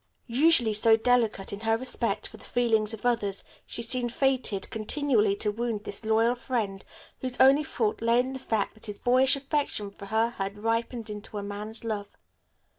Usually 0.25 0.73
so 0.73 0.97
delicate 0.97 1.53
in 1.53 1.59
her 1.59 1.77
respect 1.77 2.25
for 2.25 2.37
the 2.37 2.43
feelings 2.43 2.91
of 2.91 3.05
others, 3.05 3.43
she 3.67 3.83
seemed 3.83 4.11
fated 4.11 4.71
continually 4.71 5.35
to 5.35 5.51
wound 5.51 5.83
this 5.83 6.03
loyal 6.03 6.33
friend, 6.33 6.83
whose 7.19 7.39
only 7.39 7.61
fault 7.63 8.01
lay 8.01 8.19
in 8.19 8.33
the 8.33 8.39
fact 8.39 8.73
that 8.73 8.87
his 8.87 8.97
boyish 8.97 9.35
affection 9.35 9.91
for 9.91 10.07
her 10.07 10.29
had 10.31 10.63
ripened 10.63 11.11
into 11.11 11.37
a 11.37 11.43
man's 11.43 11.83
love. 11.83 12.15